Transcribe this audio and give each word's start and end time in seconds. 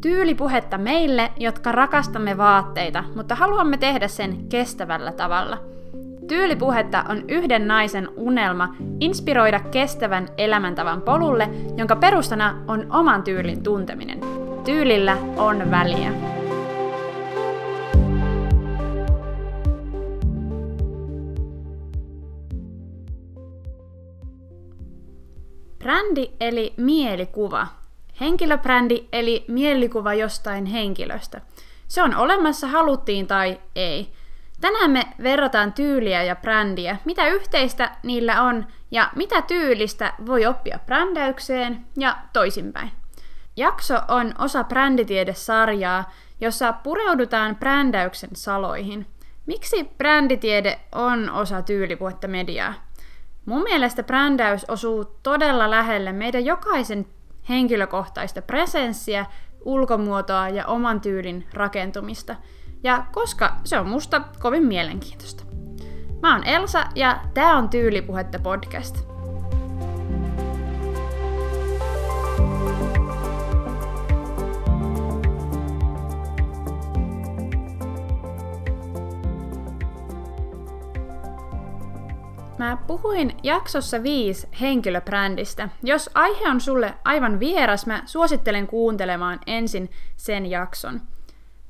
Tyylipuhetta 0.00 0.78
meille, 0.78 1.32
jotka 1.36 1.72
rakastamme 1.72 2.36
vaatteita, 2.36 3.04
mutta 3.16 3.34
haluamme 3.34 3.76
tehdä 3.76 4.08
sen 4.08 4.48
kestävällä 4.48 5.12
tavalla. 5.12 5.58
Tyylipuhetta 6.28 7.04
on 7.08 7.24
yhden 7.28 7.68
naisen 7.68 8.08
unelma 8.16 8.74
inspiroida 9.00 9.60
kestävän 9.60 10.28
elämäntavan 10.38 11.02
polulle, 11.02 11.48
jonka 11.76 11.96
perustana 11.96 12.54
on 12.68 12.86
oman 12.90 13.22
tyylin 13.22 13.62
tunteminen. 13.62 14.20
Tyylillä 14.64 15.16
on 15.36 15.70
väliä. 15.70 16.12
Brändi 25.78 26.30
eli 26.40 26.74
mielikuva. 26.76 27.79
Henkilöbrändi 28.20 29.08
eli 29.12 29.44
mielikuva 29.48 30.14
jostain 30.14 30.66
henkilöstä. 30.66 31.40
Se 31.88 32.02
on 32.02 32.16
olemassa 32.16 32.66
haluttiin 32.66 33.26
tai 33.26 33.60
ei. 33.74 34.12
Tänään 34.60 34.90
me 34.90 35.06
verrataan 35.22 35.72
tyyliä 35.72 36.22
ja 36.22 36.36
brändiä, 36.36 36.96
mitä 37.04 37.28
yhteistä 37.28 37.90
niillä 38.02 38.42
on 38.42 38.66
ja 38.90 39.10
mitä 39.16 39.42
tyylistä 39.42 40.12
voi 40.26 40.46
oppia 40.46 40.78
brändäykseen 40.86 41.86
ja 41.96 42.16
toisinpäin. 42.32 42.90
Jakso 43.56 43.94
on 44.08 44.34
osa 44.38 44.64
bränditiedesarjaa, 44.64 46.12
jossa 46.40 46.72
pureudutaan 46.72 47.56
brändäyksen 47.56 48.30
saloihin. 48.32 49.06
Miksi 49.46 49.84
bränditiede 49.98 50.80
on 50.92 51.30
osa 51.30 51.62
tyylipuhetta 51.62 52.28
mediaa? 52.28 52.74
Mun 53.46 53.62
mielestä 53.62 54.02
brändäys 54.02 54.64
osuu 54.68 55.04
todella 55.22 55.70
lähelle 55.70 56.12
meidän 56.12 56.44
jokaisen 56.44 57.06
henkilökohtaista 57.50 58.42
presenssiä, 58.42 59.26
ulkomuotoa 59.64 60.48
ja 60.48 60.66
oman 60.66 61.00
tyylin 61.00 61.46
rakentumista. 61.54 62.36
Ja 62.82 63.06
koska 63.12 63.56
se 63.64 63.78
on 63.78 63.88
musta 63.88 64.22
kovin 64.38 64.66
mielenkiintoista. 64.66 65.44
Mä 66.22 66.34
oon 66.34 66.46
Elsa 66.46 66.84
ja 66.94 67.20
tää 67.34 67.56
on 67.56 67.68
Tyylipuhetta 67.68 68.38
podcast. 68.38 69.09
Mä 82.60 82.78
puhuin 82.86 83.36
jaksossa 83.42 84.02
viisi 84.02 84.48
henkilöbrändistä. 84.60 85.68
Jos 85.82 86.10
aihe 86.14 86.48
on 86.48 86.60
sulle 86.60 86.94
aivan 87.04 87.40
vieras, 87.40 87.86
mä 87.86 88.02
suosittelen 88.06 88.66
kuuntelemaan 88.66 89.40
ensin 89.46 89.90
sen 90.16 90.46
jakson. 90.46 91.00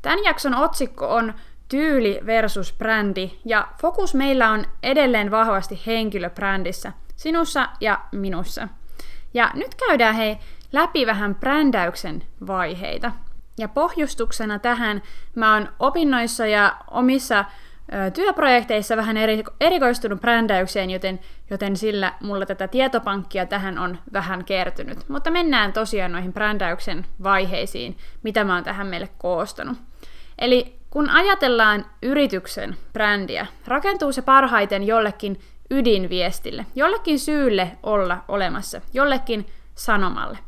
Tämän 0.02 0.24
jakson 0.24 0.54
otsikko 0.54 1.14
on 1.14 1.34
Tyyli 1.68 2.20
versus 2.26 2.72
brändi, 2.72 3.30
ja 3.44 3.68
fokus 3.80 4.14
meillä 4.14 4.50
on 4.50 4.64
edelleen 4.82 5.30
vahvasti 5.30 5.82
henkilöbrändissä, 5.86 6.92
sinussa 7.16 7.68
ja 7.80 8.00
minussa. 8.12 8.68
Ja 9.34 9.50
nyt 9.54 9.74
käydään 9.74 10.14
hei 10.14 10.38
läpi 10.72 11.06
vähän 11.06 11.34
brändäyksen 11.34 12.22
vaiheita. 12.46 13.12
Ja 13.58 13.68
pohjustuksena 13.68 14.58
tähän 14.58 15.02
mä 15.34 15.54
oon 15.54 15.68
opinnoissa 15.78 16.46
ja 16.46 16.76
omissa 16.90 17.44
työprojekteissa 18.14 18.96
vähän 18.96 19.16
eri, 19.16 19.44
erikoistunut 19.60 20.20
brändäykseen, 20.20 20.90
joten, 20.90 21.20
joten 21.50 21.76
sillä 21.76 22.12
mulla 22.20 22.46
tätä 22.46 22.68
tietopankkia 22.68 23.46
tähän 23.46 23.78
on 23.78 23.98
vähän 24.12 24.44
kertynyt. 24.44 25.08
Mutta 25.08 25.30
mennään 25.30 25.72
tosiaan 25.72 26.12
noihin 26.12 26.32
brändäyksen 26.32 27.06
vaiheisiin, 27.22 27.96
mitä 28.22 28.44
mä 28.44 28.54
oon 28.54 28.64
tähän 28.64 28.86
meille 28.86 29.08
koostanut. 29.18 29.78
Eli 30.38 30.76
kun 30.90 31.10
ajatellaan 31.10 31.86
yrityksen 32.02 32.76
brändiä, 32.92 33.46
rakentuu 33.66 34.12
se 34.12 34.22
parhaiten 34.22 34.82
jollekin 34.86 35.40
ydinviestille, 35.70 36.66
jollekin 36.74 37.18
syylle 37.18 37.70
olla 37.82 38.24
olemassa, 38.28 38.80
jollekin 38.92 39.46
sanomalle. 39.74 40.38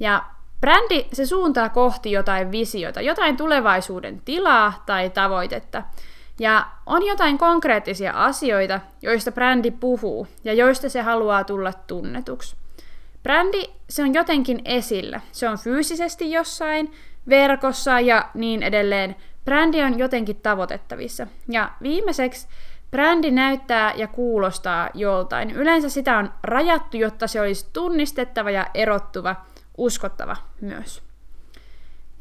Ja 0.00 0.24
brändi 0.60 1.06
se 1.12 1.26
suuntaa 1.26 1.68
kohti 1.68 2.12
jotain 2.12 2.52
visiota, 2.52 3.00
jotain 3.00 3.36
tulevaisuuden 3.36 4.22
tilaa 4.24 4.82
tai 4.86 5.10
tavoitetta– 5.10 5.82
ja 6.40 6.66
on 6.86 7.06
jotain 7.06 7.38
konkreettisia 7.38 8.12
asioita, 8.12 8.80
joista 9.02 9.32
brändi 9.32 9.70
puhuu 9.70 10.26
ja 10.44 10.52
joista 10.52 10.88
se 10.88 11.02
haluaa 11.02 11.44
tulla 11.44 11.72
tunnetuksi. 11.72 12.56
Brändi, 13.22 13.62
se 13.90 14.02
on 14.02 14.14
jotenkin 14.14 14.62
esillä. 14.64 15.20
Se 15.32 15.48
on 15.48 15.58
fyysisesti 15.58 16.32
jossain, 16.32 16.92
verkossa 17.28 18.00
ja 18.00 18.30
niin 18.34 18.62
edelleen. 18.62 19.16
Brändi 19.44 19.82
on 19.82 19.98
jotenkin 19.98 20.36
tavoitettavissa. 20.36 21.26
Ja 21.48 21.70
viimeiseksi, 21.82 22.48
brändi 22.90 23.30
näyttää 23.30 23.94
ja 23.96 24.08
kuulostaa 24.08 24.90
joltain. 24.94 25.50
Yleensä 25.50 25.88
sitä 25.88 26.18
on 26.18 26.32
rajattu, 26.42 26.96
jotta 26.96 27.26
se 27.26 27.40
olisi 27.40 27.66
tunnistettava 27.72 28.50
ja 28.50 28.66
erottuva, 28.74 29.36
uskottava 29.78 30.36
myös. 30.60 31.02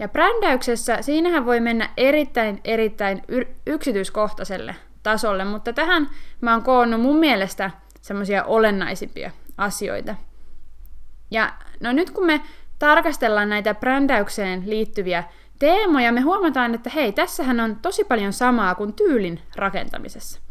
Ja 0.02 0.08
brändäyksessä, 0.08 1.02
siinähän 1.02 1.46
voi 1.46 1.60
mennä 1.60 1.90
erittäin, 1.98 2.62
erittäin 2.64 3.22
yksityiskohtaiselle 3.68 4.76
tasolle, 5.04 5.46
mutta 5.46 5.74
tähän 5.74 6.10
mä 6.42 6.52
oon 6.52 6.64
koonnut 6.64 7.02
mun 7.02 7.16
mielestä 7.16 7.72
semmoisia 8.02 8.44
olennaisimpia 8.44 9.32
asioita. 9.58 10.16
Ja 11.32 11.54
no 11.80 11.92
nyt 11.92 12.12
kun 12.12 12.26
me 12.26 12.42
tarkastellaan 12.80 13.50
näitä 13.50 13.74
brändäykseen 13.74 14.64
liittyviä 14.66 15.24
teemoja, 15.60 16.12
me 16.12 16.22
huomataan, 16.22 16.76
että 16.76 16.90
hei, 16.90 17.12
tässähän 17.12 17.60
on 17.60 17.76
tosi 17.76 18.04
paljon 18.04 18.34
samaa 18.34 18.76
kuin 18.76 18.94
tyylin 18.94 19.40
rakentamisessa. 19.56 20.42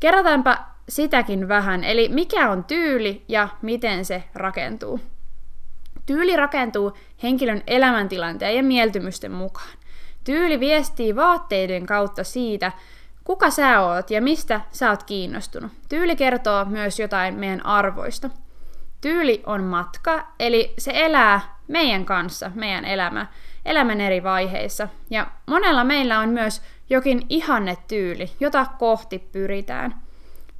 Kerrataanpa 0.00 0.58
sitäkin 0.88 1.48
vähän, 1.48 1.84
eli 1.84 2.08
mikä 2.08 2.50
on 2.50 2.64
tyyli 2.64 3.24
ja 3.28 3.48
miten 3.62 4.04
se 4.04 4.24
rakentuu. 4.34 5.00
Tyyli 6.06 6.36
rakentuu 6.36 6.92
henkilön 7.22 7.62
elämäntilanteen 7.66 8.56
ja 8.56 8.62
mieltymysten 8.62 9.32
mukaan. 9.32 9.78
Tyyli 10.24 10.60
viestii 10.60 11.16
vaatteiden 11.16 11.86
kautta 11.86 12.24
siitä, 12.24 12.72
kuka 13.24 13.50
sä 13.50 13.80
oot 13.80 14.10
ja 14.10 14.22
mistä 14.22 14.60
sä 14.70 14.90
oot 14.90 15.02
kiinnostunut. 15.02 15.72
Tyyli 15.88 16.16
kertoo 16.16 16.64
myös 16.64 17.00
jotain 17.00 17.34
meidän 17.34 17.66
arvoista. 17.66 18.30
Tyyli 19.00 19.42
on 19.46 19.62
matka, 19.62 20.26
eli 20.40 20.74
se 20.78 20.90
elää 20.94 21.40
meidän 21.68 22.04
kanssa, 22.04 22.50
meidän 22.54 22.84
elämä, 22.84 23.26
elämän 23.64 24.00
eri 24.00 24.22
vaiheissa. 24.22 24.88
Ja 25.10 25.26
monella 25.46 25.84
meillä 25.84 26.18
on 26.18 26.28
myös 26.28 26.62
jokin 26.90 27.26
ihanne 27.28 27.76
tyyli, 27.88 28.30
jota 28.40 28.66
kohti 28.78 29.18
pyritään. 29.18 29.94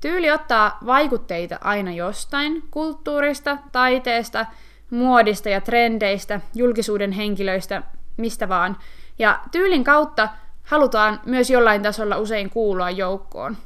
Tyyli 0.00 0.30
ottaa 0.30 0.78
vaikutteita 0.86 1.58
aina 1.60 1.92
jostain, 1.92 2.62
kulttuurista, 2.70 3.58
taiteesta, 3.72 4.46
muodista 4.90 5.48
ja 5.48 5.60
trendeistä, 5.60 6.40
julkisuuden 6.54 7.12
henkilöistä, 7.12 7.82
mistä 8.16 8.48
vaan. 8.48 8.76
Ja 9.18 9.40
tyylin 9.52 9.84
kautta 9.84 10.28
halutaan 10.62 11.20
myös 11.26 11.50
jollain 11.50 11.82
tasolla 11.82 12.18
usein 12.18 12.50
kuulua 12.50 12.90
joukkoon. 12.90 13.56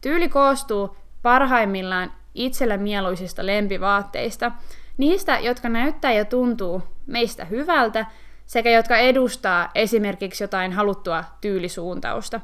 Tyyli 0.00 0.28
koostuu 0.28 0.96
parhaimmillaan 1.22 2.12
itsellä 2.34 2.76
mieluisista 2.76 3.46
lempivaatteista, 3.46 4.52
niistä, 4.96 5.38
jotka 5.38 5.68
näyttää 5.68 6.12
ja 6.12 6.24
tuntuu 6.24 6.82
meistä 7.06 7.44
hyvältä, 7.44 8.06
sekä 8.46 8.70
jotka 8.70 8.96
edustaa 8.96 9.70
esimerkiksi 9.74 10.44
jotain 10.44 10.72
haluttua 10.72 11.24
tyylisuuntausta. 11.40 12.40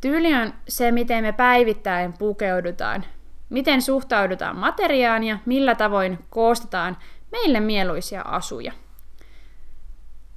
Tyyli 0.00 0.34
on 0.34 0.52
se, 0.68 0.92
miten 0.92 1.24
me 1.24 1.32
päivittäin 1.32 2.12
pukeudutaan, 2.12 3.04
miten 3.48 3.82
suhtaudutaan 3.82 4.56
materiaan 4.56 5.24
ja 5.24 5.38
millä 5.46 5.74
tavoin 5.74 6.18
koostetaan 6.30 6.96
meille 7.32 7.60
mieluisia 7.60 8.22
asuja. 8.22 8.72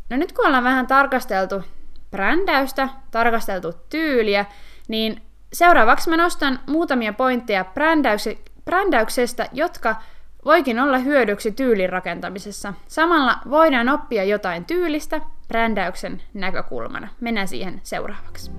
No 0.10 0.18
nyt 0.18 0.32
kun 0.32 0.46
ollaan 0.46 0.64
vähän 0.64 0.88
tarkasteltu 0.88 1.64
brändäystä, 2.12 2.90
tarkasteltu 3.12 3.74
tyyliä, 3.90 4.46
niin 4.88 5.22
seuraavaksi 5.54 6.10
mä 6.10 6.18
nostan 6.18 6.60
muutamia 6.68 7.14
pointteja 7.14 7.66
brändäyksestä, 8.66 9.50
jotka 9.52 9.96
voikin 10.46 10.80
olla 10.80 10.98
hyödyksi 10.98 11.52
tyylin 11.52 11.90
rakentamisessa. 11.90 12.74
Samalla 12.88 13.38
voidaan 13.50 13.90
oppia 13.90 14.24
jotain 14.24 14.66
tyylistä 14.66 15.22
brändäyksen 15.48 16.22
näkökulmana. 16.34 17.08
Mennään 17.22 17.48
siihen 17.48 17.80
seuraavaksi. 17.84 18.52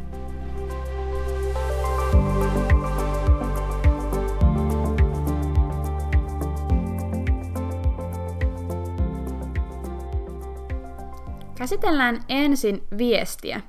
Käsitellään 11.65 12.21
ensin 12.29 12.87
viestiä. 12.99 13.61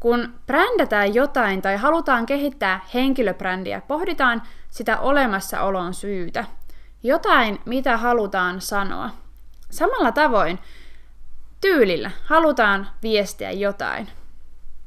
Kun 0.00 0.34
brändätään 0.46 1.14
jotain 1.14 1.62
tai 1.62 1.76
halutaan 1.76 2.26
kehittää 2.26 2.80
henkilöbrändiä, 2.94 3.80
pohditaan 3.80 4.42
sitä 4.70 4.98
olemassaolon 4.98 5.94
syytä. 5.94 6.44
Jotain, 7.02 7.60
mitä 7.64 7.96
halutaan 7.96 8.60
sanoa. 8.60 9.10
Samalla 9.70 10.12
tavoin 10.12 10.58
tyylillä 11.60 12.10
halutaan 12.24 12.86
viestiä 13.02 13.50
jotain. 13.50 14.08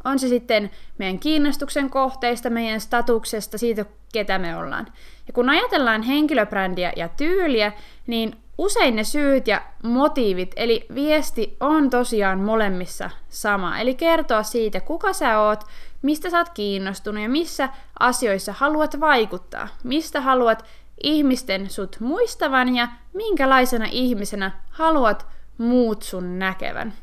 On 0.04 0.20
se 0.20 0.28
sitten 0.28 0.72
meidän 0.98 1.20
kiinnostuksen 1.20 1.90
kohteista, 1.90 2.50
meidän 2.50 2.82
statuksesta, 2.82 3.58
siitä 3.58 3.86
ketä 4.14 4.38
me 4.40 4.58
ollaan. 4.58 4.88
Ja 5.28 5.34
kun 5.34 5.50
ajatellaan 5.50 6.02
henkilöbrändiä 6.02 6.94
ja 6.96 7.10
tyyliä, 7.10 7.72
niin 8.08 8.38
usein 8.60 8.96
ne 8.96 9.04
syyt 9.04 9.48
ja 9.48 9.62
motiivit, 9.84 10.52
eli 10.56 10.86
viesti 10.96 11.58
on 11.60 11.90
tosiaan 11.90 12.40
molemmissa 12.40 13.10
sama. 13.30 13.80
Eli 13.80 13.96
kertoa 13.96 14.44
siitä, 14.44 14.80
kuka 14.80 15.14
sä 15.14 15.40
oot, 15.40 15.64
mistä 16.02 16.30
sä 16.30 16.38
oot 16.38 16.50
kiinnostunut 16.50 17.24
ja 17.24 17.30
missä 17.30 17.70
asioissa 18.00 18.54
haluat 18.54 19.00
vaikuttaa, 19.00 19.68
mistä 19.84 20.22
haluat 20.22 20.66
ihmisten 21.04 21.70
sut 21.70 21.98
muistavan 22.00 22.76
ja 22.76 22.88
minkälaisena 23.14 23.86
ihmisenä 23.92 24.52
haluat 24.70 25.28
muut 25.58 26.02
sun 26.02 26.40
näkevän. 26.40 26.94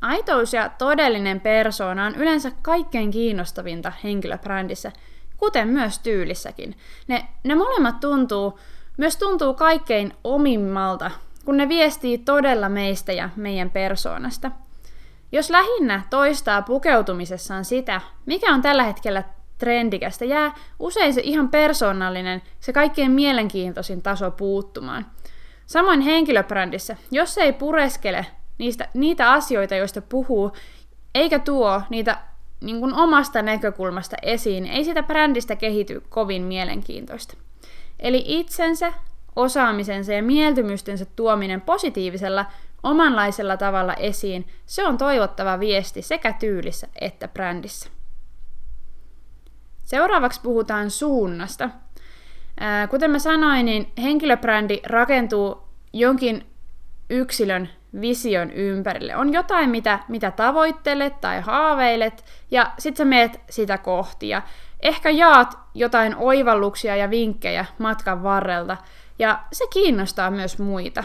Aitous 0.00 0.52
ja 0.52 0.68
todellinen 0.68 1.40
persoona 1.40 2.06
on 2.06 2.14
yleensä 2.14 2.52
kaikkein 2.62 3.10
kiinnostavinta 3.10 3.92
henkilöbrändissä, 4.04 4.92
kuten 5.36 5.68
myös 5.68 5.98
tyylissäkin. 5.98 6.76
Ne, 7.08 7.28
ne 7.44 7.54
molemmat 7.54 8.00
tuntuu, 8.00 8.58
myös 8.96 9.16
tuntuu 9.16 9.54
kaikkein 9.54 10.12
omimmalta, 10.24 11.10
kun 11.44 11.56
ne 11.56 11.68
viestii 11.68 12.18
todella 12.18 12.68
meistä 12.68 13.12
ja 13.12 13.28
meidän 13.36 13.70
persoonasta. 13.70 14.50
Jos 15.32 15.50
lähinnä 15.50 16.02
toistaa 16.10 16.62
pukeutumisessaan 16.62 17.64
sitä, 17.64 18.00
mikä 18.26 18.54
on 18.54 18.62
tällä 18.62 18.82
hetkellä 18.82 19.22
trendikästä, 19.58 20.24
jää 20.24 20.54
usein 20.78 21.14
se 21.14 21.20
ihan 21.24 21.48
persoonallinen, 21.48 22.42
se 22.60 22.72
kaikkein 22.72 23.10
mielenkiintoisin 23.10 24.02
taso 24.02 24.30
puuttumaan. 24.30 25.06
Samoin 25.66 26.00
henkilöbrändissä, 26.00 26.96
jos 27.10 27.34
se 27.34 27.40
ei 27.40 27.52
pureskele 27.52 28.26
niistä, 28.58 28.88
niitä 28.94 29.32
asioita, 29.32 29.74
joista 29.74 30.02
puhuu, 30.02 30.52
eikä 31.14 31.38
tuo 31.38 31.82
niitä 31.90 32.18
niin 32.60 32.80
kuin 32.80 32.94
omasta 32.94 33.42
näkökulmasta 33.42 34.16
esiin, 34.22 34.66
ei 34.66 34.84
sitä 34.84 35.02
brändistä 35.02 35.56
kehity 35.56 36.02
kovin 36.08 36.42
mielenkiintoista. 36.42 37.43
Eli 38.00 38.24
itsensä, 38.26 38.92
osaamisensa 39.36 40.12
ja 40.12 40.22
mieltymystensä 40.22 41.06
tuominen 41.16 41.60
positiivisella, 41.60 42.46
omanlaisella 42.82 43.56
tavalla 43.56 43.94
esiin, 43.94 44.46
se 44.66 44.86
on 44.86 44.98
toivottava 44.98 45.60
viesti 45.60 46.02
sekä 46.02 46.32
tyylissä 46.32 46.88
että 47.00 47.28
brändissä. 47.28 47.90
Seuraavaksi 49.84 50.40
puhutaan 50.40 50.90
suunnasta. 50.90 51.70
Kuten 52.90 53.10
mä 53.10 53.18
sanoin, 53.18 53.66
niin 53.66 53.92
henkilöbrändi 54.02 54.80
rakentuu 54.86 55.62
jonkin 55.92 56.46
yksilön 57.10 57.68
vision 58.00 58.50
ympärille. 58.50 59.16
On 59.16 59.32
jotain, 59.32 59.70
mitä, 59.70 59.98
mitä 60.08 60.30
tavoittelet 60.30 61.20
tai 61.20 61.40
haaveilet, 61.40 62.24
ja 62.50 62.72
sitten 62.78 63.04
sä 63.06 63.08
meet 63.08 63.40
sitä 63.50 63.78
kohti. 63.78 64.28
Ja 64.28 64.42
ehkä 64.84 65.10
jaat 65.10 65.58
jotain 65.74 66.16
oivalluksia 66.16 66.96
ja 66.96 67.10
vinkkejä 67.10 67.64
matkan 67.78 68.22
varrelta, 68.22 68.76
ja 69.18 69.40
se 69.52 69.64
kiinnostaa 69.72 70.30
myös 70.30 70.58
muita. 70.58 71.04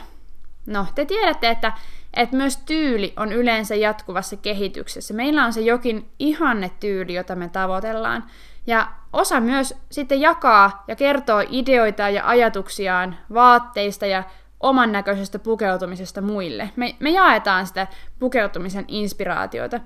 No, 0.66 0.86
te 0.96 1.06
tiedätte, 1.06 1.50
että, 1.50 1.74
että 2.14 2.36
myös 2.36 2.58
tyyli 2.58 3.14
on 3.18 3.34
yleensä 3.34 3.76
jatkuvassa 3.76 4.36
kehityksessä. 4.38 5.14
Meillä 5.14 5.46
on 5.46 5.54
se 5.54 5.62
jokin 5.62 6.10
ihanne 6.20 6.72
tyyli, 6.80 7.14
jota 7.14 7.36
me 7.36 7.50
tavoitellaan. 7.50 8.24
Ja 8.68 8.88
osa 9.14 9.40
myös 9.40 9.76
sitten 9.92 10.22
jakaa 10.22 10.84
ja 10.88 10.96
kertoo 10.96 11.44
ideoita 11.50 12.10
ja 12.10 12.28
ajatuksiaan 12.28 13.16
vaatteista 13.34 14.06
ja 14.06 14.24
oman 14.60 14.92
näköisestä 14.92 15.40
pukeutumisesta 15.40 16.22
muille. 16.22 16.70
Me, 16.76 16.96
me 17.00 17.10
jaetaan 17.10 17.68
sitä 17.68 17.88
pukeutumisen 18.20 18.86
inspiraatiota. 18.88 19.80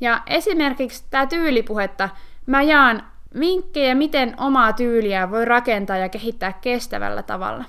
Ja 0.00 0.22
esimerkiksi 0.26 1.04
tämä 1.10 1.26
tyylipuhetta, 1.26 2.08
mä 2.46 2.62
jaan 2.62 3.02
vinkkejä, 3.40 3.94
miten 3.94 4.34
omaa 4.36 4.72
tyyliä 4.72 5.30
voi 5.30 5.44
rakentaa 5.44 5.96
ja 5.96 6.08
kehittää 6.08 6.52
kestävällä 6.52 7.22
tavalla. 7.22 7.64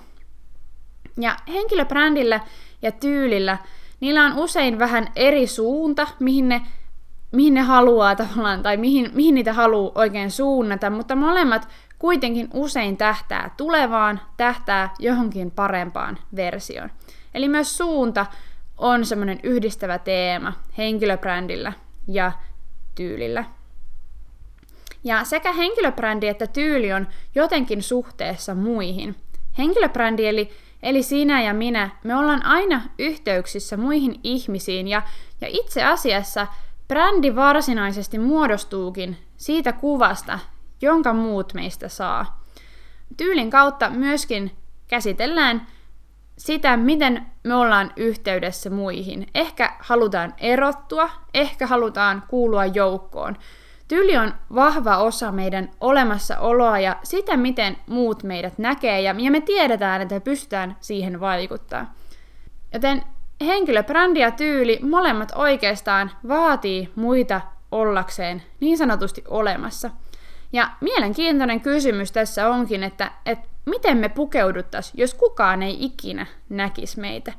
Ja 1.17 1.37
henkilöbrändillä 1.47 2.39
ja 2.81 2.91
tyylillä, 2.91 3.57
niillä 3.99 4.25
on 4.25 4.37
usein 4.37 4.79
vähän 4.79 5.07
eri 5.15 5.47
suunta, 5.47 6.07
mihin 6.19 6.49
ne, 6.49 6.61
mihin 7.31 7.53
ne 7.53 7.61
haluaa 7.61 8.15
tavallaan, 8.15 8.63
tai 8.63 8.77
mihin, 8.77 9.11
mihin 9.13 9.35
niitä 9.35 9.53
haluaa 9.53 9.91
oikein 9.95 10.31
suunnata, 10.31 10.89
mutta 10.89 11.15
molemmat 11.15 11.67
kuitenkin 11.99 12.49
usein 12.53 12.97
tähtää 12.97 13.53
tulevaan, 13.57 14.21
tähtää 14.37 14.93
johonkin 14.99 15.51
parempaan 15.51 16.17
versioon. 16.35 16.91
Eli 17.33 17.47
myös 17.49 17.77
suunta 17.77 18.25
on 18.77 19.05
semmoinen 19.05 19.39
yhdistävä 19.43 19.97
teema 19.97 20.53
henkilöbrändillä 20.77 21.73
ja 22.07 22.31
tyylillä. 22.95 23.45
Ja 25.03 25.23
sekä 25.23 25.53
henkilöbrändi 25.53 26.27
että 26.27 26.47
tyyli 26.47 26.93
on 26.93 27.07
jotenkin 27.35 27.83
suhteessa 27.83 28.55
muihin. 28.55 29.15
Henkilöbrändi 29.57 30.27
eli, 30.27 30.49
eli 30.83 31.03
sinä 31.03 31.41
ja 31.41 31.53
minä, 31.53 31.89
me 32.03 32.15
ollaan 32.15 32.45
aina 32.45 32.81
yhteyksissä 32.99 33.77
muihin 33.77 34.19
ihmisiin 34.23 34.87
ja, 34.87 35.01
ja 35.41 35.47
itse 35.51 35.83
asiassa 35.83 36.47
brändi 36.87 37.35
varsinaisesti 37.35 38.19
muodostuukin 38.19 39.17
siitä 39.37 39.73
kuvasta, 39.73 40.39
jonka 40.81 41.13
muut 41.13 41.53
meistä 41.53 41.89
saa. 41.89 42.43
Tyylin 43.17 43.49
kautta 43.49 43.89
myöskin 43.89 44.51
käsitellään 44.87 45.67
sitä, 46.37 46.77
miten 46.77 47.25
me 47.43 47.55
ollaan 47.55 47.93
yhteydessä 47.95 48.69
muihin. 48.69 49.27
Ehkä 49.35 49.73
halutaan 49.79 50.33
erottua, 50.37 51.09
ehkä 51.33 51.67
halutaan 51.67 52.23
kuulua 52.27 52.65
joukkoon. 52.65 53.37
Tyyli 53.91 54.17
on 54.17 54.33
vahva 54.55 54.97
osa 54.97 55.31
meidän 55.31 55.71
olemassaoloa 55.79 56.79
ja 56.79 56.95
sitä, 57.03 57.37
miten 57.37 57.77
muut 57.87 58.23
meidät 58.23 58.57
näkee, 58.57 59.01
ja, 59.01 59.13
me 59.13 59.41
tiedetään, 59.41 60.01
että 60.01 60.19
pystytään 60.19 60.77
siihen 60.79 61.19
vaikuttaa. 61.19 61.93
Joten 62.73 63.03
henkilöbrändi 63.45 64.19
ja 64.19 64.31
tyyli 64.31 64.79
molemmat 64.89 65.31
oikeastaan 65.35 66.11
vaatii 66.27 66.91
muita 66.95 67.41
ollakseen 67.71 68.43
niin 68.59 68.77
sanotusti 68.77 69.23
olemassa– 69.27 69.89
ja 70.53 70.69
mielenkiintoinen 70.81 71.61
kysymys 71.61 72.11
tässä 72.11 72.49
onkin, 72.49 72.83
että, 72.83 73.11
että 73.25 73.47
miten 73.65 73.97
me 73.97 74.09
pukeuduttaisiin, 74.09 75.01
jos 75.01 75.13
kukaan 75.13 75.63
ei 75.63 75.77
ikinä 75.85 76.25
näkisi 76.49 76.99
meitä. 76.99 77.33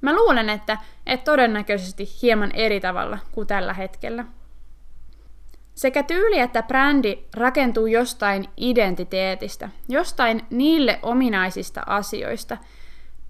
Mä 0.00 0.14
luulen, 0.14 0.48
että, 0.48 0.78
että 1.06 1.24
todennäköisesti 1.24 2.08
hieman 2.22 2.52
eri 2.54 2.80
tavalla 2.80 3.18
kuin 3.32 3.46
tällä 3.46 3.74
hetkellä. 3.74 4.24
Sekä 5.82 6.02
tyyli 6.02 6.38
että 6.38 6.62
brändi 6.62 7.18
rakentuu 7.36 7.86
jostain 7.86 8.44
identiteetistä, 8.56 9.68
jostain 9.88 10.42
niille 10.50 10.98
ominaisista 11.02 11.82
asioista. 11.86 12.56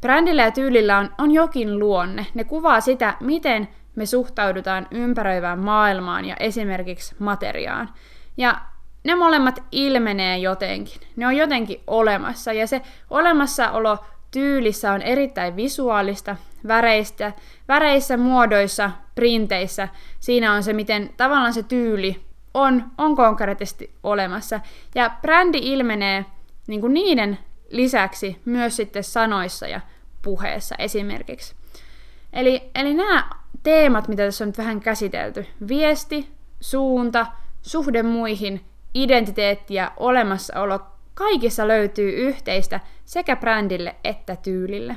Brändillä 0.00 0.42
ja 0.42 0.50
tyylillä 0.50 0.98
on, 0.98 1.10
on 1.18 1.30
jokin 1.30 1.78
luonne. 1.78 2.26
Ne 2.34 2.44
kuvaa 2.44 2.80
sitä, 2.80 3.14
miten 3.20 3.68
me 3.96 4.06
suhtaudutaan 4.06 4.86
ympäröivään 4.90 5.58
maailmaan 5.58 6.24
ja 6.24 6.36
esimerkiksi 6.40 7.14
materiaan. 7.18 7.90
Ja 8.36 8.60
ne 9.04 9.14
molemmat 9.14 9.62
ilmenee 9.72 10.38
jotenkin. 10.38 11.00
Ne 11.16 11.26
on 11.26 11.36
jotenkin 11.36 11.80
olemassa 11.86 12.52
ja 12.52 12.66
se 12.66 12.82
olemassaolo 13.10 13.98
tyylissä 14.30 14.92
on 14.92 15.02
erittäin 15.02 15.56
visuaalista, 15.56 16.36
väreistä, 16.68 17.32
väreissä, 17.68 18.16
muodoissa, 18.16 18.90
printeissä. 19.14 19.88
Siinä 20.20 20.52
on 20.52 20.62
se, 20.62 20.72
miten 20.72 21.10
tavallaan 21.16 21.52
se 21.52 21.62
tyyli 21.62 22.31
on, 22.54 22.84
on 22.98 23.16
konkreettisesti 23.16 23.94
olemassa. 24.02 24.60
Ja 24.94 25.10
brändi 25.22 25.58
ilmenee 25.62 26.24
niin 26.66 26.80
kuin 26.80 26.94
niiden 26.94 27.38
lisäksi 27.70 28.40
myös 28.44 28.76
sitten 28.76 29.04
sanoissa 29.04 29.66
ja 29.66 29.80
puheessa 30.22 30.74
esimerkiksi. 30.78 31.54
Eli, 32.32 32.70
eli 32.74 32.94
nämä 32.94 33.30
teemat, 33.62 34.08
mitä 34.08 34.24
tässä 34.24 34.44
on 34.44 34.48
nyt 34.48 34.58
vähän 34.58 34.80
käsitelty, 34.80 35.46
viesti, 35.68 36.28
suunta, 36.60 37.26
suhde 37.62 38.02
muihin 38.02 38.60
identiteetti 38.94 39.74
ja 39.74 39.92
olemassaolo 39.96 40.80
kaikissa 41.14 41.68
löytyy 41.68 42.10
yhteistä 42.10 42.80
sekä 43.04 43.36
brändille 43.36 43.96
että 44.04 44.36
tyylille. 44.36 44.96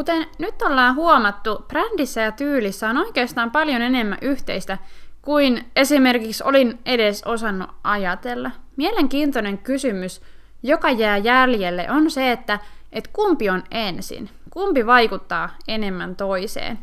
Kuten 0.00 0.26
nyt 0.38 0.62
ollaan 0.62 0.94
huomattu, 0.94 1.64
brändissä 1.68 2.20
ja 2.20 2.32
tyylissä 2.32 2.90
on 2.90 2.96
oikeastaan 2.96 3.50
paljon 3.50 3.82
enemmän 3.82 4.18
yhteistä 4.22 4.78
kuin 5.22 5.64
esimerkiksi 5.76 6.44
olin 6.44 6.78
edes 6.86 7.22
osannut 7.24 7.70
ajatella. 7.84 8.50
Mielenkiintoinen 8.76 9.58
kysymys, 9.58 10.20
joka 10.62 10.90
jää 10.90 11.16
jäljelle, 11.16 11.90
on 11.90 12.10
se, 12.10 12.32
että, 12.32 12.58
että 12.92 13.10
kumpi 13.12 13.50
on 13.50 13.62
ensin. 13.70 14.30
Kumpi 14.50 14.86
vaikuttaa 14.86 15.50
enemmän 15.68 16.16
toiseen? 16.16 16.78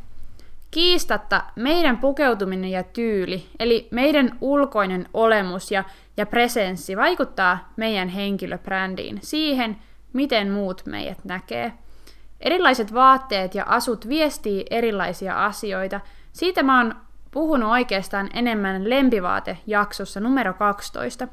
Kiistatta 0.72 1.44
meidän 1.56 1.98
pukeutuminen 1.98 2.72
ja 2.72 2.84
tyyli, 2.84 3.46
eli 3.60 3.88
meidän 3.92 4.38
ulkoinen 4.42 5.10
olemus 5.14 5.72
ja 5.72 5.84
ja 6.18 6.26
presenssi 6.26 6.98
vaikuttaa 6.98 7.74
meidän 7.76 8.10
henkilöbrändiin, 8.10 9.20
siihen, 9.22 9.78
miten 10.14 10.52
muut 10.52 10.82
meidät 10.86 11.26
näkee. 11.26 11.74
Erilaiset 12.42 12.94
vaatteet 12.94 13.56
ja 13.56 13.64
asut 13.68 14.10
viestii 14.10 14.66
erilaisia 14.70 15.46
asioita. 15.46 16.00
Siitä 16.34 16.64
mä 16.64 16.78
oon 16.78 16.96
puhunut 17.32 17.72
oikeastaan 17.72 18.30
enemmän 18.34 18.90
lempivaate-jaksossa 18.90 20.20
numero 20.20 20.54
12. 20.54 21.28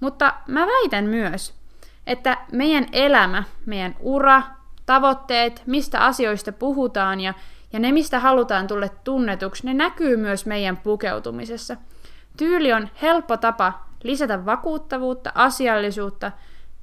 Mutta 0.00 0.34
mä 0.46 0.66
väitän 0.66 1.04
myös, 1.04 1.54
että 2.06 2.38
meidän 2.52 2.86
elämä, 2.92 3.44
meidän 3.66 3.96
ura, 4.00 4.42
tavoitteet, 4.86 5.62
mistä 5.66 6.00
asioista 6.04 6.52
puhutaan 6.52 7.20
ja, 7.20 7.34
ja 7.72 7.78
ne, 7.78 7.92
mistä 7.92 8.18
halutaan 8.18 8.66
tulla 8.66 8.88
tunnetuksi, 8.88 9.66
ne 9.66 9.74
näkyy 9.74 10.16
myös 10.16 10.46
meidän 10.46 10.76
pukeutumisessa. 10.76 11.76
Tyyli 12.36 12.72
on 12.72 12.88
helppo 13.02 13.36
tapa 13.36 13.72
lisätä 14.02 14.46
vakuuttavuutta, 14.46 15.32
asiallisuutta, 15.34 16.32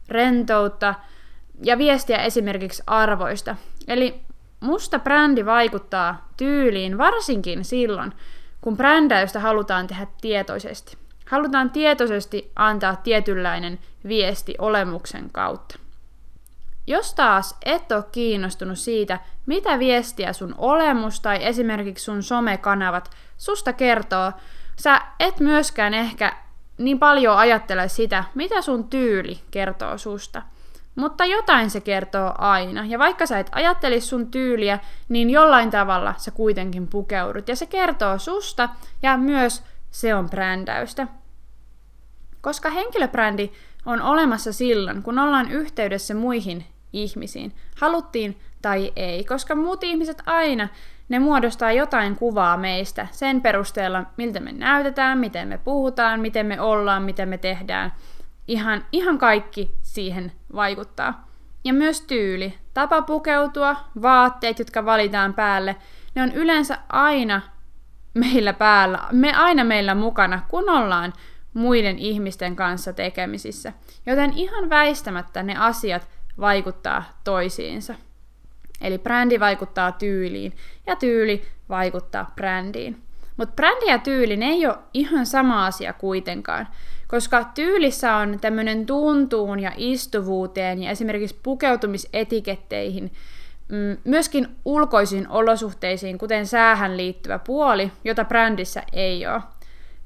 rentoutta 0.08 0.96
ja 1.64 1.78
viestiä 1.78 2.18
esimerkiksi 2.18 2.84
arvoista. 2.88 3.56
Eli 3.88 4.22
musta 4.60 5.00
brändi 5.00 5.46
vaikuttaa 5.46 6.28
tyyliin 6.38 6.98
varsinkin 6.98 7.66
silloin, 7.66 8.14
kun 8.62 8.78
brändäystä 8.78 9.40
halutaan 9.40 9.88
tehdä 9.88 10.08
tietoisesti. 10.22 10.98
Halutaan 11.30 11.70
tietoisesti 11.70 12.52
antaa 12.56 12.96
tietynlainen 12.96 13.80
viesti 14.08 14.56
olemuksen 14.58 15.30
kautta. 15.32 15.80
Jos 16.88 17.14
taas 17.14 17.58
et 17.66 17.92
ole 17.92 18.04
kiinnostunut 18.12 18.80
siitä, 18.80 19.20
mitä 19.46 19.80
viestiä 19.80 20.34
sun 20.34 20.56
olemus 20.58 21.20
tai 21.20 21.46
esimerkiksi 21.46 22.06
sun 22.06 22.24
somekanavat 22.24 23.10
susta 23.38 23.74
kertoo, 23.74 24.32
sä 24.76 25.02
et 25.20 25.40
myöskään 25.40 25.94
ehkä 25.94 26.38
niin 26.78 27.00
paljon 27.00 27.38
ajattele 27.38 27.88
sitä, 27.88 28.24
mitä 28.36 28.62
sun 28.62 28.90
tyyli 28.90 29.40
kertoo 29.52 29.98
susta. 29.98 30.42
Mutta 30.98 31.26
jotain 31.26 31.70
se 31.70 31.82
kertoo 31.82 32.34
aina, 32.38 32.86
ja 32.86 33.00
vaikka 33.00 33.26
sä 33.26 33.40
et 33.40 33.50
ajattelisi 33.52 34.08
sun 34.08 34.32
tyyliä, 34.32 34.80
niin 35.10 35.30
jollain 35.30 35.72
tavalla 35.72 36.14
sä 36.18 36.32
kuitenkin 36.32 36.88
pukeudut, 36.88 37.48
ja 37.48 37.56
se 37.56 37.66
kertoo 37.66 38.20
susta, 38.20 38.70
ja 39.04 39.18
myös 39.18 39.64
se 39.92 40.16
on 40.16 40.30
brändäystä. 40.30 41.08
Koska 42.42 42.70
henkilöbrändi 42.70 43.52
on 43.86 44.02
olemassa 44.02 44.54
silloin, 44.54 45.04
kun 45.04 45.20
ollaan 45.20 45.52
yhteydessä 45.52 46.14
muihin 46.14 46.66
ihmisiin, 46.94 47.54
haluttiin 47.82 48.40
tai 48.62 48.92
ei, 48.96 49.24
koska 49.24 49.56
muut 49.56 49.84
ihmiset 49.84 50.24
aina 50.26 50.68
ne 51.10 51.20
muodostaa 51.20 51.72
jotain 51.72 52.16
kuvaa 52.16 52.58
meistä 52.58 53.08
sen 53.12 53.42
perusteella, 53.42 54.04
miltä 54.18 54.40
me 54.40 54.52
näytetään, 54.52 55.18
miten 55.18 55.48
me 55.48 55.58
puhutaan, 55.58 56.20
miten 56.20 56.46
me 56.46 56.62
ollaan, 56.62 57.04
miten 57.04 57.30
me 57.30 57.38
tehdään. 57.38 57.94
Ihan, 58.48 58.86
ihan 58.92 59.18
kaikki 59.18 59.72
siihen 59.84 60.32
vaikuttaa. 60.56 61.28
Ja 61.64 61.74
myös 61.74 62.02
tyyli, 62.02 62.54
tapa 62.74 63.02
pukeutua, 63.02 63.76
vaatteet, 64.02 64.60
jotka 64.60 64.86
valitaan 64.86 65.34
päälle, 65.34 65.76
ne 66.16 66.22
on 66.22 66.32
yleensä 66.32 66.78
aina 66.90 67.42
meillä 68.14 68.54
päällä, 68.54 69.00
me 69.12 69.34
aina 69.34 69.64
meillä 69.64 69.96
mukana, 69.96 70.42
kun 70.48 70.70
ollaan 70.70 71.14
muiden 71.54 72.00
ihmisten 72.00 72.56
kanssa 72.56 72.94
tekemisissä. 72.94 73.74
Joten 74.06 74.34
ihan 74.34 74.70
väistämättä 74.70 75.44
ne 75.44 75.58
asiat 75.58 76.08
vaikuttaa 76.40 77.04
toisiinsa. 77.24 77.96
Eli 78.82 78.98
brändi 78.98 79.40
vaikuttaa 79.40 79.92
tyyliin 79.92 80.54
ja 80.88 80.96
tyyli 80.96 81.46
vaikuttaa 81.70 82.32
brändiin. 82.36 83.02
Mutta 83.38 83.56
brändi 83.56 83.86
ja 83.86 83.98
tyyli 83.98 84.38
ne 84.38 84.46
ei 84.46 84.66
ole 84.68 84.78
ihan 84.94 85.26
sama 85.26 85.66
asia 85.66 85.94
kuitenkaan, 85.94 86.68
koska 87.08 87.44
tyylissä 87.44 88.16
on 88.16 88.38
tämmöinen 88.42 88.86
tuntuun 88.86 89.60
ja 89.60 89.72
istuvuuteen 89.78 90.84
ja 90.84 90.92
esimerkiksi 90.92 91.40
pukeutumisetiketteihin, 91.44 93.12
mm, 93.68 93.98
myöskin 94.04 94.48
ulkoisiin 94.66 95.30
olosuhteisiin, 95.30 96.18
kuten 96.18 96.48
säähän 96.48 96.98
liittyvä 96.98 97.40
puoli, 97.40 97.92
jota 98.04 98.26
brändissä 98.26 98.84
ei 98.94 99.28
ole. 99.28 99.42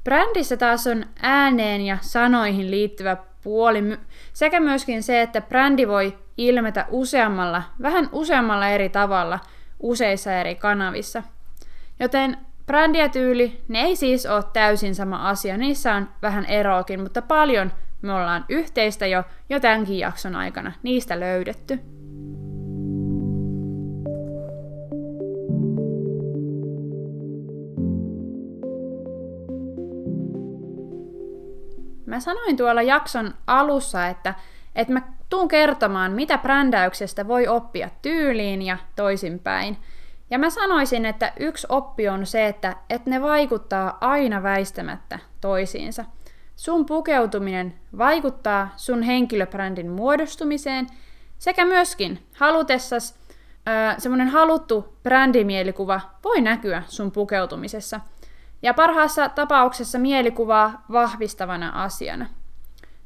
Brändissä 0.03 0.58
taas 0.58 0.88
on 0.88 1.05
ääneen 1.22 1.81
ja 1.81 1.98
sanoihin 2.01 2.72
liittyvä 2.72 3.17
puoli, 3.43 3.98
sekä 4.34 4.60
myöskin 4.60 5.03
se, 5.03 5.22
että 5.22 5.41
brändi 5.41 5.88
voi 5.88 6.17
ilmetä 6.38 6.86
useammalla, 6.89 7.63
vähän 7.81 8.10
useammalla 8.12 8.70
eri 8.70 8.89
tavalla 8.89 9.39
useissa 9.79 10.34
eri 10.34 10.55
kanavissa. 10.55 11.24
Joten 12.00 12.38
brändi 12.65 13.00
ja 13.00 13.10
tyyli, 13.10 13.63
ne 13.68 13.80
ei 13.82 13.96
siis 13.96 14.25
ole 14.25 14.44
täysin 14.53 14.96
sama 14.96 15.30
asia, 15.30 15.58
niissä 15.58 15.94
on 15.94 16.10
vähän 16.22 16.46
eroakin, 16.46 17.01
mutta 17.01 17.22
paljon 17.22 17.72
me 18.01 18.13
ollaan 18.13 18.46
yhteistä 18.50 19.08
jo, 19.08 19.24
jo 19.50 19.60
tämänkin 19.60 20.00
jakson 20.00 20.36
aikana 20.36 20.72
niistä 20.84 21.20
löydetty. 21.20 21.80
Mä 32.06 32.20
sanoin 32.20 32.58
tuolla 32.58 32.82
jakson 32.82 33.34
alussa, 33.48 34.08
että, 34.08 34.34
että 34.75 34.94
mä 34.94 35.01
tuun 35.30 35.48
kertomaan, 35.48 36.12
mitä 36.12 36.38
brändäyksestä 36.38 37.27
voi 37.27 37.48
oppia 37.48 37.89
tyyliin 38.01 38.62
ja 38.62 38.77
toisinpäin. 38.96 39.77
Ja 40.32 40.40
mä 40.40 40.50
sanoisin, 40.50 41.06
että 41.06 41.34
yksi 41.40 41.68
oppi 41.70 42.10
on 42.10 42.26
se, 42.26 42.48
että, 42.48 42.76
että 42.90 43.10
ne 43.10 43.22
vaikuttaa 43.22 43.98
aina 44.02 44.44
väistämättä 44.44 45.20
toisiinsa. 45.42 46.06
Sun 46.56 46.86
pukeutuminen 46.86 47.74
vaikuttaa 47.98 48.70
sun 48.76 49.04
henkilöbrändin 49.04 49.92
muodostumiseen 49.92 50.88
sekä 51.40 51.66
myöskin 51.66 52.20
halutessas 52.38 53.20
semmoinen 53.98 54.28
haluttu 54.28 54.98
brändimielikuva 55.04 56.02
voi 56.24 56.42
näkyä 56.42 56.84
sun 56.88 57.12
pukeutumisessa– 57.12 58.00
ja 58.62 58.74
parhaassa 58.74 59.30
tapauksessa 59.30 60.00
mielikuvaa 60.00 60.84
vahvistavana 60.92 61.84
asiana. 61.84 62.26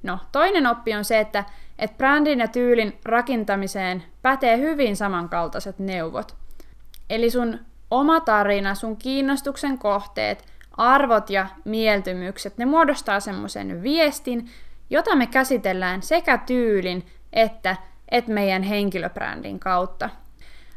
No, 0.03 0.19
toinen 0.31 0.67
oppi 0.67 0.93
on 0.93 1.05
se, 1.05 1.19
että, 1.19 1.43
että 1.79 1.97
brändin 1.97 2.39
ja 2.39 2.47
tyylin 2.47 2.99
rakentamiseen 3.05 4.03
pätee 4.21 4.57
hyvin 4.57 4.95
samankaltaiset 4.95 5.79
neuvot. 5.79 6.35
Eli 7.09 7.29
sun 7.29 7.59
oma 7.91 8.19
tarina, 8.19 8.75
sun 8.75 8.97
kiinnostuksen 8.97 9.77
kohteet, 9.77 10.45
arvot 10.77 11.29
ja 11.29 11.47
mieltymykset, 11.65 12.57
ne 12.57 12.65
muodostaa 12.65 13.19
semmoisen 13.19 13.83
viestin, 13.83 14.49
jota 14.89 15.15
me 15.15 15.27
käsitellään 15.27 16.01
sekä 16.01 16.37
tyylin 16.37 17.05
että, 17.33 17.75
että 18.11 18.31
meidän 18.31 18.63
henkilöbrändin 18.63 19.59
kautta. 19.59 20.09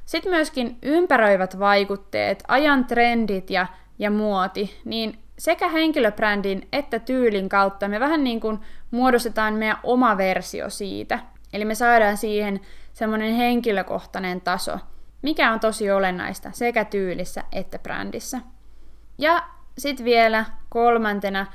Sitten 0.04 0.32
myöskin 0.32 0.78
ympäröivät 0.82 1.58
vaikutteet, 1.58 2.44
ajan 2.49 2.85
trendit 2.85 3.50
ja 3.50 3.66
ja 3.99 4.11
muoti, 4.11 4.80
niin 4.85 5.18
sekä 5.38 5.68
henkilöbrändin 5.68 6.68
että 6.73 6.99
tyylin 6.99 7.49
kautta 7.49 7.88
me 7.88 8.00
vähän 8.00 8.25
niin 8.25 8.40
kuin 8.40 8.58
muodostetaan 8.90 9.54
meidän 9.54 9.78
oma 9.82 10.16
versio 10.16 10.70
siitä. 10.70 11.18
Eli 11.52 11.64
me 11.64 11.75
saadaan 11.75 12.16
siihen 12.16 12.61
semmoinen 12.92 13.35
henkilökohtainen 13.35 14.40
taso, 14.40 14.78
mikä 15.22 15.52
on 15.52 15.60
tosi 15.60 15.90
olennaista 15.90 16.50
sekä 16.52 16.84
tyylissä 16.84 17.44
että 17.52 17.78
brändissä. 17.78 18.40
Ja 19.18 19.42
sitten 19.78 20.04
vielä 20.04 20.44
kolmantena 20.68 21.46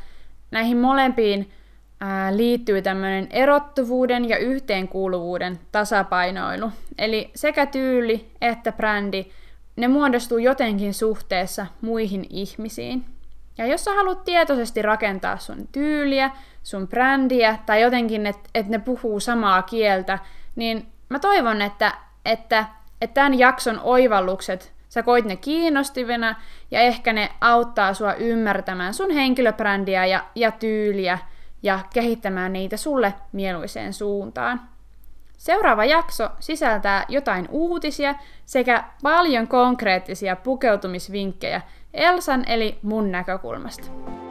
näihin 0.52 0.78
molempiin 0.78 1.52
ää, 2.00 2.38
liittyy 2.38 2.82
tämmöinen 2.82 3.28
erottuvuuden 3.30 4.30
ja 4.30 4.38
yhteenkuuluvuuden 4.38 5.60
tasapainoilu. 5.72 6.72
Eli 6.98 7.32
sekä 7.36 7.66
tyyli 7.66 8.32
että 8.42 8.72
brändi 8.72 9.26
ne 9.76 9.88
muodostuu 9.88 10.38
jotenkin 10.38 10.94
suhteessa 10.94 11.68
muihin 11.82 12.26
ihmisiin. 12.30 13.06
Ja 13.58 13.66
jos 13.66 13.84
sä 13.86 13.94
haluat 13.94 14.24
tietoisesti 14.24 14.82
rakentaa 14.82 15.38
sun 15.38 15.68
tyyliä, 15.72 16.32
sun 16.64 16.88
brändiä 16.88 17.60
tai 17.66 17.82
jotenkin, 17.82 18.26
että 18.26 18.50
et 18.56 18.68
ne 18.68 18.80
puhuu 18.80 19.20
samaa 19.20 19.62
kieltä, 19.62 20.20
niin 20.56 20.88
mä 21.10 21.20
toivon, 21.20 21.62
että, 21.62 21.94
että, 22.26 22.66
että 23.04 23.14
tämän 23.14 23.40
jakson 23.40 23.80
oivallukset, 23.84 24.74
sä 24.90 25.04
koit 25.04 25.26
ne 25.26 25.36
kiinnostivina 25.36 26.36
ja 26.72 26.80
ehkä 26.80 27.14
ne 27.14 27.30
auttaa 27.42 27.94
sua 27.94 28.14
ymmärtämään 28.14 28.94
sun 28.94 29.12
henkilöbrändiä 29.12 30.06
ja, 30.06 30.24
ja 30.36 30.52
tyyliä 30.52 31.18
ja 31.64 31.80
kehittämään 31.94 32.54
niitä 32.54 32.78
sulle 32.78 33.14
mieluiseen 33.32 33.94
suuntaan. 33.94 34.62
Seuraava 35.38 35.86
jakso 35.86 36.30
sisältää 36.40 37.06
jotain 37.10 37.48
uutisia 37.50 38.16
sekä 38.46 38.84
paljon 39.04 39.48
konkreettisia 39.48 40.36
pukeutumisvinkkejä 40.36 41.62
Elsan 41.94 42.44
eli 42.48 42.80
mun 42.82 43.12
näkökulmasta. 43.12 44.23